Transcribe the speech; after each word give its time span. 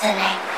Salam. 0.00 0.55